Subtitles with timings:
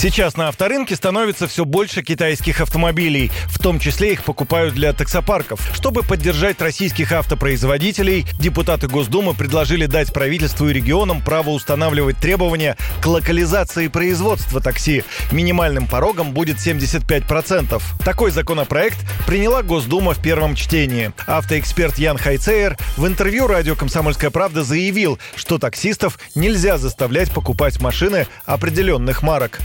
[0.00, 3.32] Сейчас на авторынке становится все больше китайских автомобилей.
[3.48, 5.60] В том числе их покупают для таксопарков.
[5.74, 13.06] Чтобы поддержать российских автопроизводителей, депутаты Госдумы предложили дать правительству и регионам право устанавливать требования к
[13.06, 15.02] локализации производства такси.
[15.32, 17.82] Минимальным порогом будет 75%.
[18.04, 21.10] Такой законопроект приняла Госдума в первом чтении.
[21.26, 28.28] Автоэксперт Ян Хайцейер в интервью радио «Комсомольская правда» заявил, что таксистов нельзя заставлять покупать машины
[28.46, 29.58] определенных марок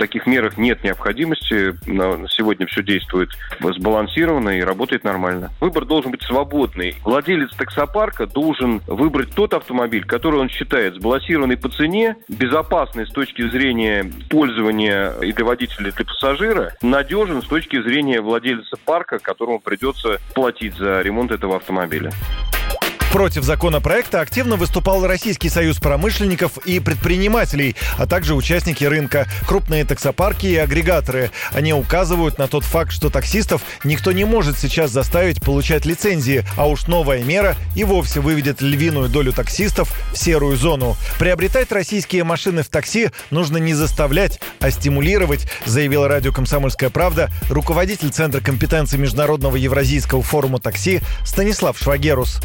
[0.00, 1.74] таких мерах нет необходимости.
[2.30, 5.50] Сегодня все действует сбалансированно и работает нормально.
[5.60, 6.96] Выбор должен быть свободный.
[7.04, 13.48] Владелец таксопарка должен выбрать тот автомобиль, который он считает сбалансированный по цене, безопасный с точки
[13.50, 19.60] зрения пользования и для водителя, и для пассажира, надежен с точки зрения владельца парка, которому
[19.60, 22.10] придется платить за ремонт этого автомобиля.
[23.12, 30.46] Против законопроекта активно выступал Российский союз промышленников и предпринимателей, а также участники рынка, крупные таксопарки
[30.46, 31.32] и агрегаторы.
[31.52, 36.68] Они указывают на тот факт, что таксистов никто не может сейчас заставить получать лицензии, а
[36.68, 40.96] уж новая мера и вовсе выведет львиную долю таксистов в серую зону.
[41.18, 48.10] Приобретать российские машины в такси нужно не заставлять, а стимулировать, заявила радио «Комсомольская правда» руководитель
[48.10, 52.40] Центра компетенции Международного Евразийского форума такси Станислав Швагерус.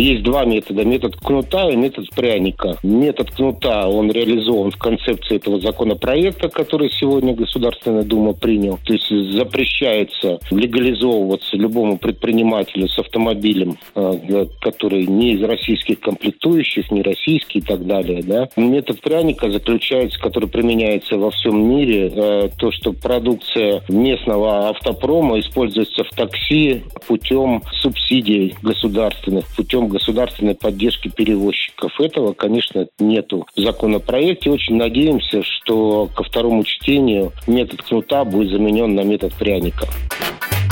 [0.00, 0.82] Есть два метода.
[0.82, 2.78] Метод кнута и метод пряника.
[2.82, 8.78] Метод кнута, он реализован в концепции этого законопроекта, который сегодня Государственная Дума принял.
[8.86, 17.02] То есть запрещается легализовываться любому предпринимателю с автомобилем, э, который не из российских комплектующих, не
[17.02, 18.22] российский и так далее.
[18.22, 18.48] Да?
[18.56, 26.04] Метод пряника заключается, который применяется во всем мире, э, то, что продукция местного автопрома используется
[26.04, 32.00] в такси путем субсидий государственных, путем государственной поддержки перевозчиков.
[32.00, 34.50] Этого, конечно, нету в законопроекте.
[34.50, 39.86] Очень надеемся, что ко второму чтению метод кнута будет заменен на метод пряника.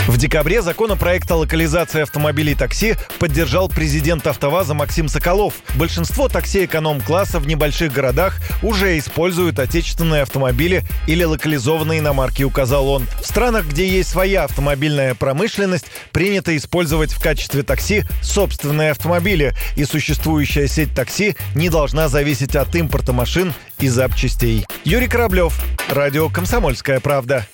[0.08, 5.52] В декабре законопроект о локализации автомобилей такси поддержал президент АвтоВАЗа Максим Соколов.
[5.74, 13.06] Большинство такси эконом-класса в небольших городах уже используют отечественные автомобили или локализованные иномарки, указал он.
[13.22, 19.84] В странах, где есть своя автомобильная промышленность, принято использовать в качестве такси собственные автомобили, и
[19.84, 24.66] существующая сеть такси не должна зависеть от импорта машин и запчастей.
[24.84, 25.52] Юрий Кораблев,
[25.90, 27.46] Радио «Комсомольская правда».